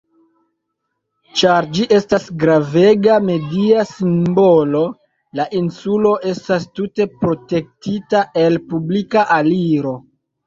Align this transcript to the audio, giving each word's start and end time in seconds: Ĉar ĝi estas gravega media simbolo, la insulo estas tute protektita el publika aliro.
Ĉar 1.39 1.65
ĝi 1.77 1.83
estas 1.97 2.23
gravega 2.43 3.17
media 3.25 3.83
simbolo, 3.89 4.81
la 5.39 5.45
insulo 5.61 6.13
estas 6.31 6.65
tute 6.79 7.07
protektita 7.19 8.23
el 8.45 8.59
publika 8.73 9.27
aliro. 9.37 9.95